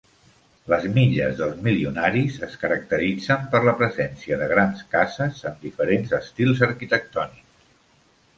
[0.71, 6.65] Les milles dels milionaris es caracteritzen per la presència de grans cases en diferents estils
[6.71, 7.71] arquitectònics.